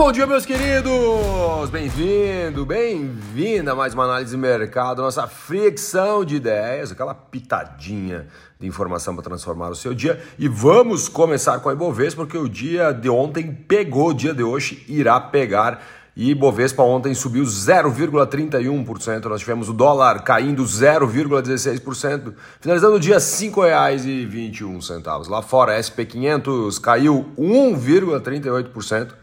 [0.00, 1.68] bom dia, meus queridos!
[1.70, 8.26] Bem-vindo, bem-vinda a mais uma análise de mercado, nossa fricção de ideias, aquela pitadinha
[8.58, 10.18] de informação para transformar o seu dia.
[10.38, 14.42] E vamos começar com a Ibovespa, porque o dia de ontem pegou, o dia de
[14.42, 15.82] hoje irá pegar.
[16.16, 19.26] E Ibovespa ontem subiu 0,31%.
[19.26, 25.28] Nós tivemos o dólar caindo 0,16%, finalizando o dia R$ 5,21.
[25.28, 29.20] Lá fora, SP500 caiu 1,38%.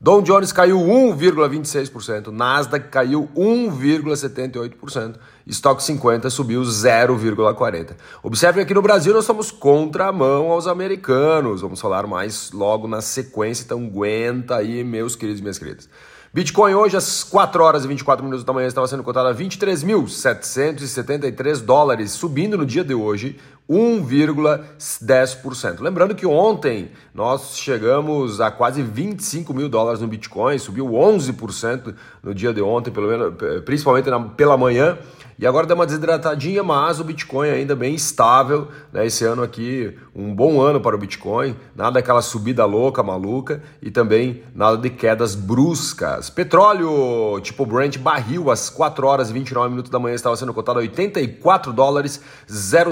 [0.00, 5.16] Dow Jones caiu 1,26%, Nasdaq caiu 1,78%,
[5.48, 7.96] Stock 50 subiu 0,40%.
[8.22, 13.00] Observe que aqui no Brasil nós estamos contramão aos americanos, vamos falar mais logo na
[13.00, 15.88] sequência, então aguenta aí, meus queridos e minhas queridas.
[16.32, 21.60] Bitcoin hoje às 4 horas e 24 minutos da manhã estava sendo cotado a 23.773
[21.60, 23.36] dólares, subindo no dia de hoje
[23.68, 25.80] 1,10%.
[25.80, 32.34] Lembrando que ontem nós chegamos a quase 25 mil dólares no Bitcoin, subiu 11% no
[32.34, 34.96] dia de ontem, pelo menos, principalmente na, pela manhã.
[35.40, 38.66] E agora deu uma desidratadinha, mas o Bitcoin ainda bem estável.
[38.92, 39.06] Né?
[39.06, 41.54] Esse ano aqui, um bom ano para o Bitcoin.
[41.76, 43.62] Nada daquela subida louca, maluca.
[43.80, 46.28] E também nada de quedas bruscas.
[46.28, 50.80] Petróleo, tipo Brent, barril às 4 horas e 29 minutos da manhã estava sendo cotado
[50.80, 52.20] a 84 dólares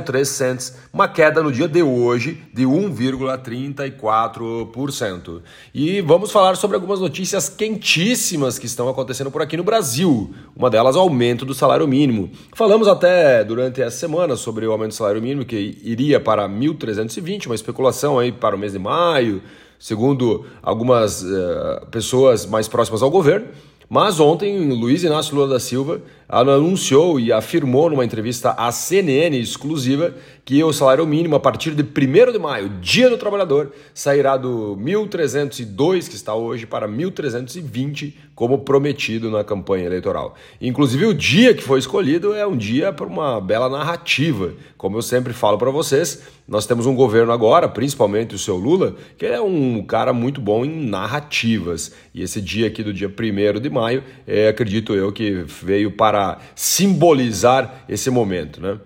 [0.04, 0.65] 03 cents.
[0.92, 5.42] Uma queda no dia de hoje de 1,34%.
[5.74, 10.34] E vamos falar sobre algumas notícias quentíssimas que estão acontecendo por aqui no Brasil.
[10.56, 12.30] Uma delas, o aumento do salário mínimo.
[12.54, 17.46] Falamos até durante essa semana sobre o aumento do salário mínimo que iria para 1.320,
[17.46, 19.42] uma especulação aí para o mês de maio,
[19.78, 23.48] segundo algumas uh, pessoas mais próximas ao governo.
[23.88, 30.12] Mas ontem, Luiz Inácio Lula da Silva anunciou e afirmou numa entrevista à CNN exclusiva
[30.46, 34.78] que o salário mínimo a partir de 1 de maio, Dia do Trabalhador, sairá do
[34.80, 40.36] 1.302 que está hoje para 1.320, como prometido na campanha eleitoral.
[40.60, 44.52] Inclusive o dia que foi escolhido é um dia para uma bela narrativa.
[44.78, 48.94] Como eu sempre falo para vocês, nós temos um governo agora, principalmente o seu Lula,
[49.18, 51.92] que é um cara muito bom em narrativas.
[52.14, 56.38] E esse dia aqui do dia 1 de maio, é, acredito eu que veio para
[56.54, 58.78] simbolizar esse momento, né?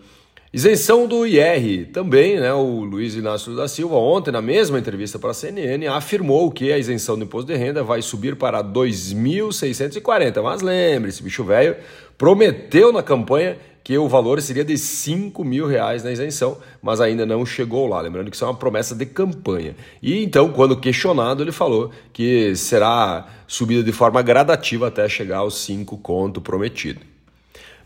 [0.52, 2.52] Isenção do IR também, né?
[2.52, 6.78] O Luiz Inácio da Silva, ontem, na mesma entrevista para a CNN, afirmou que a
[6.78, 10.42] isenção do imposto de renda vai subir para 2.640.
[10.42, 11.76] Mas lembre-se, bicho velho
[12.18, 17.24] prometeu na campanha que o valor seria de 5 mil reais na isenção, mas ainda
[17.24, 18.00] não chegou lá.
[18.00, 19.76] Lembrando que isso é uma promessa de campanha.
[20.02, 25.58] E então, quando questionado, ele falou que será subida de forma gradativa até chegar aos
[25.58, 27.08] 5 conto prometido.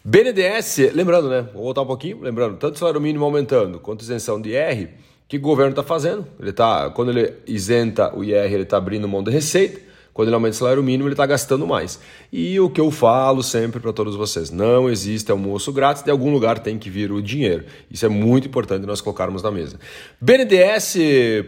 [0.07, 1.49] BNDES, lembrando, né?
[1.55, 4.91] Vou voltar um pouquinho, lembrando, tanto salário mínimo aumentando quanto isenção de IR, o
[5.27, 6.27] que o governo está fazendo?
[6.39, 9.81] Ele tá, quando ele isenta o IR, ele está abrindo mão de receita.
[10.15, 11.99] Quando ele aumenta o salário mínimo, ele está gastando mais.
[12.33, 16.33] E o que eu falo sempre para todos vocês: não existe almoço grátis, de algum
[16.33, 17.65] lugar tem que vir o dinheiro.
[17.91, 19.77] Isso é muito importante nós colocarmos na mesa.
[20.21, 20.97] BNDES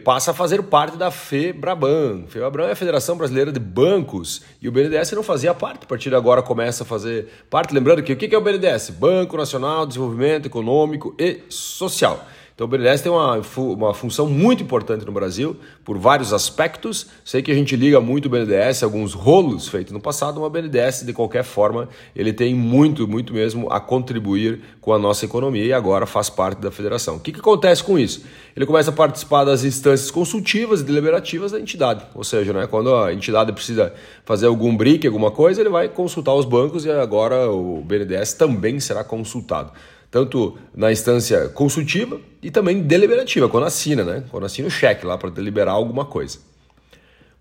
[0.04, 2.24] passa a fazer parte da FEBRABAN.
[2.26, 6.10] FEBRABAN é a Federação Brasileira de Bancos e o BNDES não fazia parte, a partir
[6.10, 7.72] de agora começa a fazer parte.
[7.72, 8.90] Lembrando que o que é o BNDES?
[8.90, 12.26] Banco Nacional de Desenvolvimento Econômico e Social.
[12.56, 17.06] Então o BNDES tem uma, uma função muito importante no Brasil, por vários aspectos.
[17.22, 20.50] Sei que a gente liga muito o BNDES, alguns rolos feitos no passado, mas o
[20.50, 25.66] BNDES, de qualquer forma, ele tem muito, muito mesmo a contribuir com a nossa economia
[25.66, 27.16] e agora faz parte da federação.
[27.16, 28.24] O que, que acontece com isso?
[28.56, 32.94] Ele começa a participar das instâncias consultivas e deliberativas da entidade, ou seja, né, quando
[32.94, 33.92] a entidade precisa
[34.24, 38.80] fazer algum brique, alguma coisa, ele vai consultar os bancos e agora o BNDES também
[38.80, 39.72] será consultado
[40.16, 44.24] tanto na instância consultiva e também deliberativa, quando assina, né?
[44.30, 46.38] Quando assina o cheque lá para deliberar alguma coisa.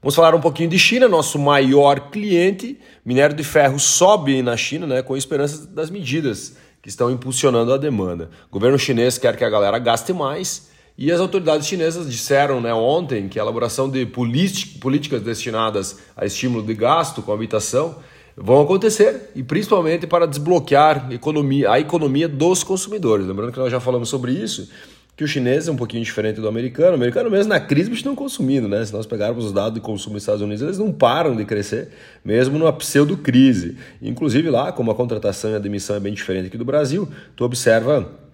[0.02, 2.78] Vamos falar um pouquinho de China, nosso maior cliente.
[3.06, 7.78] Minério de ferro sobe na China, né, com esperança das medidas que estão impulsionando a
[7.78, 8.30] demanda.
[8.50, 12.74] O governo chinês quer que a galera gaste mais e as autoridades chinesas disseram né,
[12.74, 17.96] ontem que a elaboração de políticas destinadas a estímulo de gasto com habitação
[18.38, 23.26] vão acontecer e principalmente para desbloquear economia, a economia dos consumidores.
[23.26, 24.70] Lembrando que nós já falamos sobre isso,
[25.16, 26.92] que o chinês é um pouquinho diferente do americano.
[26.92, 28.84] O americano mesmo na crise estão consumindo, né?
[28.84, 31.90] Se nós pegarmos os dados de consumo dos Estados Unidos, eles não param de crescer,
[32.24, 33.78] mesmo numa pseudo-crise.
[34.02, 37.46] Inclusive lá, como a contratação e a demissão é bem diferente aqui do Brasil, tu
[37.46, 38.25] observa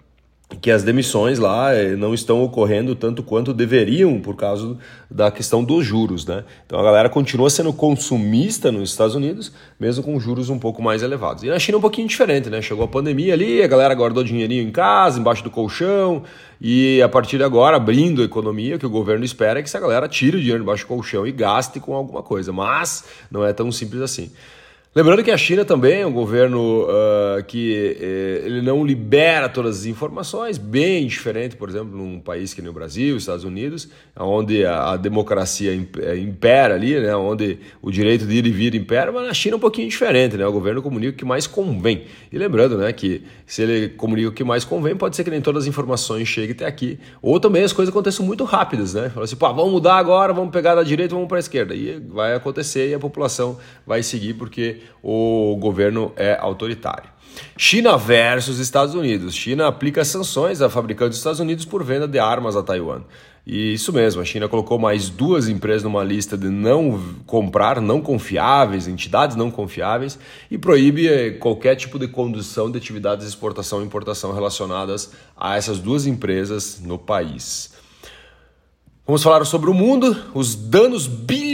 [0.60, 4.78] que as demissões lá eh, não estão ocorrendo tanto quanto deveriam por causa
[5.10, 6.44] da questão dos juros, né?
[6.66, 11.04] Então a galera continua sendo consumista nos Estados Unidos, mesmo com juros um pouco mais
[11.04, 11.44] elevados.
[11.44, 12.62] E na China é um pouquinho diferente, né?
[12.62, 16.24] Chegou a pandemia ali, a galera guardou dinheirinho em casa, embaixo do colchão,
[16.60, 19.70] e a partir de agora, abrindo a economia, o que o governo espera é que
[19.70, 22.52] essa galera tire o dinheiro embaixo do colchão e gaste com alguma coisa.
[22.52, 24.32] Mas não é tão simples assim.
[24.94, 29.80] Lembrando que a China também é um governo uh, que uh, ele não libera todas
[29.80, 33.88] as informações, bem diferente, por exemplo, num país que nem o Brasil, Estados Unidos,
[34.20, 38.76] onde a, a democracia eh, impera ali, né, onde o direito de ir e vir
[38.76, 41.48] impera, mas na China é um pouquinho diferente, né, o governo comunica o que mais
[41.48, 42.04] convém.
[42.30, 45.40] E lembrando né, que se ele comunica o que mais convém, pode ser que nem
[45.40, 49.24] todas as informações cheguem até aqui, ou também as coisas aconteçam muito rápidas, né, fala
[49.24, 52.36] assim, pô, vamos mudar agora, vamos pegar da direita, vamos para a esquerda, e vai
[52.36, 57.10] acontecer e a população vai seguir porque o governo é autoritário.
[57.58, 59.34] China versus Estados Unidos.
[59.34, 63.04] China aplica sanções a fabricantes dos Estados Unidos por venda de armas a Taiwan.
[63.46, 68.00] E isso mesmo, a China colocou mais duas empresas numa lista de não comprar, não
[68.00, 70.20] confiáveis, entidades não confiáveis,
[70.50, 75.58] e proíbe eh, qualquer tipo de condução de atividades de exportação e importação relacionadas a
[75.58, 77.74] essas duas empresas no país.
[79.08, 81.51] Vamos falar sobre o mundo, os danos bilionários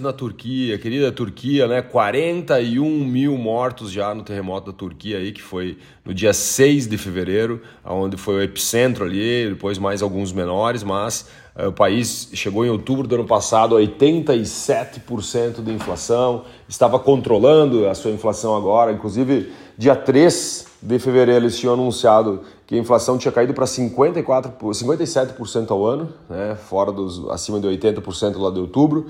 [0.00, 1.80] na Turquia, querida Turquia, né?
[1.80, 6.98] 41 mil mortos já no terremoto da Turquia aí, que foi no dia 6 de
[6.98, 12.66] fevereiro, onde foi o epicentro ali, depois mais alguns menores, mas uh, o país chegou
[12.66, 18.92] em outubro do ano passado a 87% de inflação, estava controlando a sua inflação agora,
[18.92, 24.52] inclusive dia 3 de fevereiro eles tinham anunciado que a inflação tinha caído para 54,
[24.52, 29.06] 57% ao ano, né, fora dos acima de 80% lá de outubro.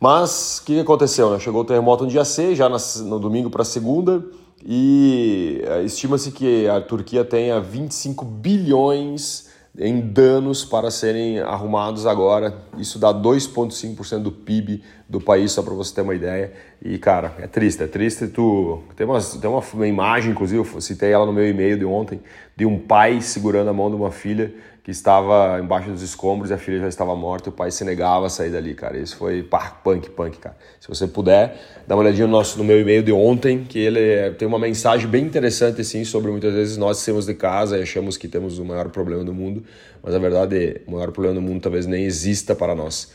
[0.00, 1.30] Mas o que aconteceu?
[1.30, 1.38] Né?
[1.38, 4.24] Chegou o terremoto no dia 6, já no domingo para segunda,
[4.64, 12.54] e eh, estima-se que a Turquia tenha 25 bilhões em danos para serem arrumados agora.
[12.78, 14.82] Isso dá 2,5% do PIB
[15.12, 16.50] do país, só para você ter uma ideia.
[16.82, 18.28] E, cara, é triste, é triste.
[18.28, 21.84] Tu tem uma, tem uma, uma imagem, inclusive, eu citei ela no meu e-mail de
[21.84, 22.18] ontem,
[22.56, 26.54] de um pai segurando a mão de uma filha que estava embaixo dos escombros e
[26.54, 28.96] a filha já estava morta e o pai se negava a sair dali, cara.
[28.96, 30.56] Isso foi pá, punk, punk, cara.
[30.80, 34.00] Se você puder, dá uma olhadinha no, nosso, no meu e-mail de ontem, que ele
[34.00, 37.82] é, tem uma mensagem bem interessante, assim, sobre muitas vezes nós saímos de casa e
[37.82, 39.62] achamos que temos o maior problema do mundo,
[40.02, 43.12] mas a verdade é o maior problema do mundo talvez nem exista para nós.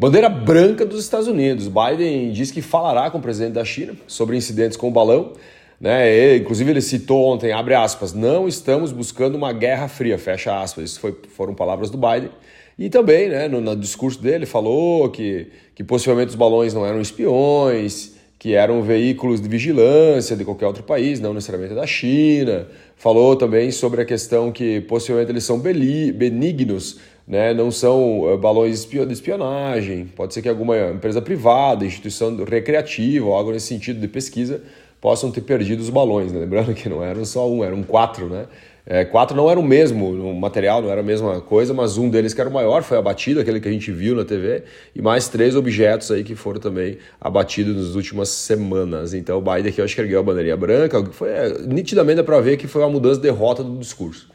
[0.00, 1.66] Bandeira branca dos Estados Unidos.
[1.66, 5.32] Biden diz que falará com o presidente da China sobre incidentes com o balão.
[5.80, 6.08] Né?
[6.14, 10.84] Ele, inclusive ele citou ontem, abre aspas, não estamos buscando uma guerra fria, fecha aspas.
[10.84, 12.30] Isso foi, foram palavras do Biden.
[12.78, 17.00] E também, né, no, no discurso dele, falou que, que possivelmente os balões não eram
[17.00, 22.68] espiões, que eram veículos de vigilância de qualquer outro país, não necessariamente da China.
[22.94, 27.52] Falou também sobre a questão que possivelmente eles são benignos, né?
[27.52, 30.06] não são eh, balões de espionagem.
[30.06, 34.62] Pode ser que alguma empresa privada, instituição recreativa ou algo nesse sentido de pesquisa
[35.00, 36.32] possam ter perdido os balões.
[36.32, 36.40] Né?
[36.40, 38.46] Lembrando que não eram só um, eram quatro, né?
[38.90, 42.08] É, quatro não era o mesmo o material, não era a mesma coisa, mas um
[42.08, 44.62] deles que era o maior foi abatido, aquele que a gente viu na TV,
[44.96, 49.12] e mais três objetos aí que foram também abatidos nas últimas semanas.
[49.12, 52.40] Então o Biden aqui eu acho que ergueu a bandeirinha branca, foi é, nitidamente para
[52.40, 54.26] ver que foi uma mudança de rota do discurso.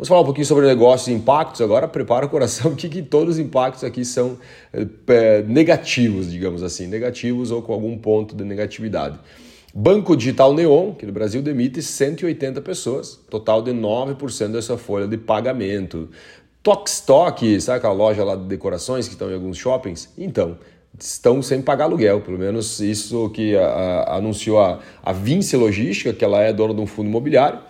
[0.00, 1.86] Vamos falar um pouquinho sobre negócios e impactos agora.
[1.86, 4.38] Prepara o coração, porque que todos os impactos aqui são
[4.72, 9.18] é, negativos, digamos assim, negativos ou com algum ponto de negatividade.
[9.74, 15.18] Banco Digital Neon, que no Brasil demite 180 pessoas, total de 9% dessa folha de
[15.18, 16.08] pagamento.
[16.62, 20.08] Tokstok, sabe aquela loja lá de decorações que estão em alguns shoppings?
[20.16, 20.56] Então,
[20.98, 26.14] estão sem pagar aluguel, pelo menos isso que a, a, anunciou a, a Vinci Logística,
[26.14, 27.60] que ela é dona de um fundo imobiliário,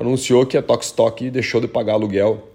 [0.00, 2.48] anunciou que a Tokstok deixou de pagar aluguel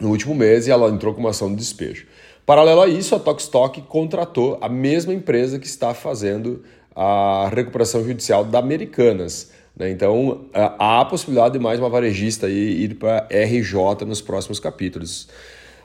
[0.00, 2.06] no último mês e ela entrou com uma ação de despejo.
[2.44, 8.44] Paralelo a isso, a Tokstok contratou a mesma empresa que está fazendo a recuperação judicial
[8.44, 9.52] da Americanas.
[9.76, 9.90] Né?
[9.90, 15.28] Então, há a possibilidade de mais uma varejista ir para RJ nos próximos capítulos.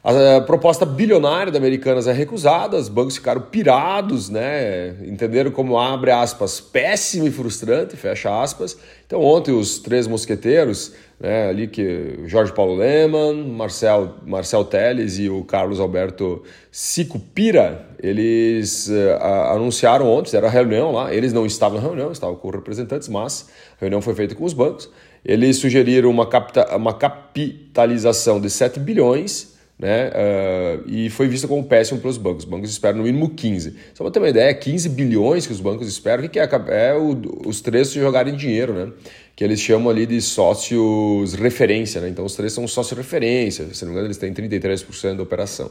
[0.03, 4.95] A proposta bilionária da Americanas é recusada, os bancos ficaram pirados, né?
[5.05, 8.77] Entenderam como abre aspas, péssimo e frustrante, fecha aspas.
[9.05, 15.29] Então ontem os três mosqueteiros, né, ali que Jorge Paulo Leman, Marcel, Marcel Teles e
[15.29, 21.81] o Carlos Alberto Sicupira, eles uh, anunciaram ontem, era a reunião lá, eles não estavam
[21.81, 24.89] na reunião, estavam com representantes, mas a reunião foi feita com os bancos.
[25.25, 30.09] Eles sugeriram uma, capta, uma capitalização de 7 bilhões né?
[30.09, 32.43] Uh, e foi vista como péssimo pelos bancos.
[32.43, 33.75] Os bancos esperam no mínimo 15.
[33.93, 36.49] Só para ter uma ideia, 15 bilhões que os bancos esperam, o que, é?
[36.69, 37.15] É o,
[37.45, 38.91] os três jogarem dinheiro, né?
[39.35, 42.09] Que eles chamam ali de sócios referência, né?
[42.09, 45.69] Então os três são sócios referência, se não me engano, eles têm 33% da operação.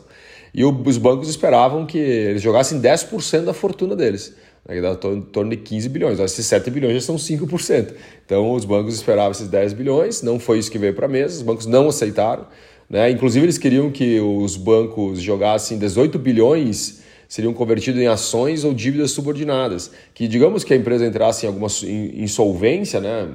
[0.55, 4.37] E o, os bancos esperavam que eles jogassem 10% da fortuna deles.
[4.69, 4.77] Né?
[4.77, 6.21] Que dá em torno de 15 bilhões.
[6.21, 7.93] Esses 7 bilhões já são 5%.
[8.25, 11.35] Então os bancos esperavam esses 10 bilhões, não foi isso que veio para a mesa,
[11.35, 12.47] os bancos não aceitaram.
[12.89, 13.11] Né?
[13.11, 19.11] Inclusive, eles queriam que os bancos jogassem 18 bilhões seriam convertidos em ações ou dívidas
[19.11, 19.91] subordinadas.
[20.15, 21.69] Que, digamos que a empresa entrasse em alguma
[22.15, 23.29] insolvência, né,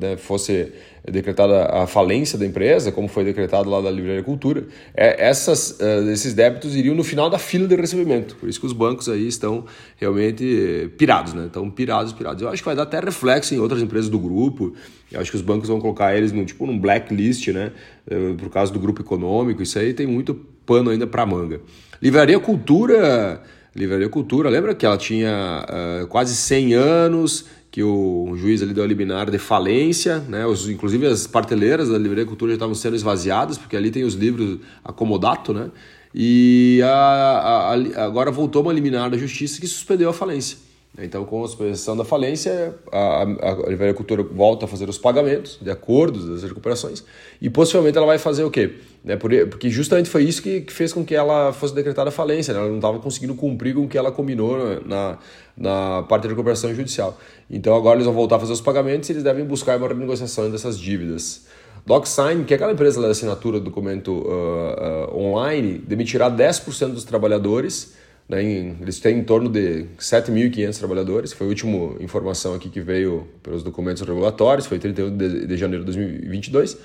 [0.00, 0.72] né, fosse
[1.10, 6.10] decretada a falência da empresa, como foi decretado lá da Livraria Cultura, é, essas, uh,
[6.10, 8.34] esses débitos iriam no final da fila de recebimento.
[8.36, 9.64] Por isso que os bancos aí estão
[9.96, 11.46] realmente pirados, né?
[11.46, 12.42] Estão pirados, pirados.
[12.42, 14.74] Eu acho que vai dar até reflexo em outras empresas do grupo.
[15.10, 17.72] Eu acho que os bancos vão colocar eles tipo num blacklist, né?
[18.10, 19.62] Uh, por causa do grupo econômico.
[19.62, 20.34] Isso aí tem muito
[20.66, 21.60] pano ainda para manga.
[22.02, 23.42] Livraria Cultura,
[23.74, 25.64] Livraria Cultura, lembra que ela tinha
[26.02, 30.44] uh, quase 100 anos, que o juiz ali deu a liminar de falência, né?
[30.46, 34.14] Os, inclusive as parteleiras da Livraria Cultura já estavam sendo esvaziadas, porque ali tem os
[34.14, 35.70] livros acomodato, né?
[36.14, 40.56] E a, a, a, agora voltou uma liminar da justiça que suspendeu a falência.
[40.98, 45.70] Então, com a suspensão da falência, a, a Cultura volta a fazer os pagamentos de
[45.70, 47.04] acordos das recuperações
[47.40, 48.76] e possivelmente ela vai fazer o quê?
[49.04, 52.60] Né, porque justamente foi isso que, fez com que ela fosse decretada falência, né?
[52.60, 55.18] ela não estava conseguindo cumprir com o que ela combinou na,
[55.56, 57.18] na parte de recuperação judicial.
[57.50, 60.50] Então agora eles vão voltar a fazer os pagamentos e eles devem buscar uma renegociação
[60.50, 61.46] dessas dívidas.
[61.86, 67.04] DocSign, que é aquela empresa de assinatura do documento uh, uh, online, demitirá 10% dos
[67.04, 67.94] trabalhadores
[68.28, 72.80] né, em, eles têm em torno de 7.500 trabalhadores, foi a última informação aqui que
[72.80, 76.78] veio pelos documentos regulatórios, foi 31 de, de janeiro de 2022,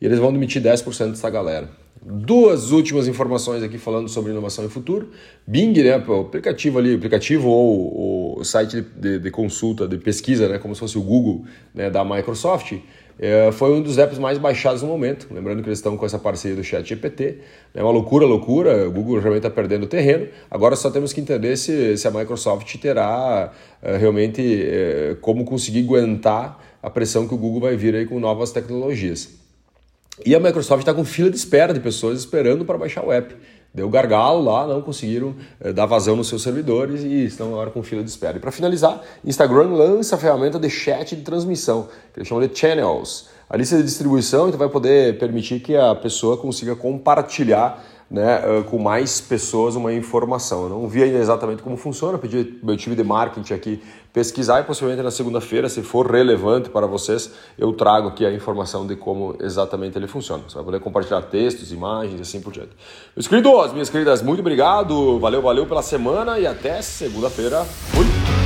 [0.00, 1.68] e eles vão demitir 10% dessa galera.
[2.00, 5.10] Duas últimas informações aqui falando sobre inovação e futuro.
[5.46, 10.58] Bing, né, o aplicativo ali, aplicativo ou o site de, de, consulta, de pesquisa, né,
[10.58, 12.74] como se fosse o Google né, da Microsoft,
[13.18, 15.26] é, foi um dos apps mais baixados no momento.
[15.30, 17.38] Lembrando que eles estão com essa parceria do Chat GPT.
[17.74, 18.88] É uma loucura, loucura.
[18.88, 20.28] O Google realmente está perdendo terreno.
[20.48, 23.52] Agora só temos que entender se, se a Microsoft terá
[23.82, 28.20] é, realmente é, como conseguir aguentar a pressão que o Google vai vir aí com
[28.20, 29.47] novas tecnologias.
[30.24, 33.34] E a Microsoft está com fila de espera de pessoas esperando para baixar o app.
[33.72, 37.82] Deu gargalo lá, não conseguiram eh, dar vazão nos seus servidores e estão agora com
[37.82, 38.38] fila de espera.
[38.38, 42.58] E para finalizar, Instagram lança a ferramenta de chat de transmissão, que eles chamam de
[42.58, 43.28] Channels.
[43.48, 48.78] A lista de distribuição então vai poder permitir que a pessoa consiga compartilhar né, com
[48.78, 50.64] mais pessoas uma informação.
[50.64, 54.64] Eu não vi ainda exatamente como funciona, pedi meu time de marketing aqui pesquisar e
[54.64, 59.36] possivelmente na segunda-feira, se for relevante para vocês, eu trago aqui a informação de como
[59.40, 60.42] exatamente ele funciona.
[60.48, 62.70] Você vai poder compartilhar textos, imagens e assim por diante.
[63.14, 67.64] Meus queridos, minhas queridas, muito obrigado, valeu, valeu pela semana e até segunda-feira.
[67.64, 68.37] Fui!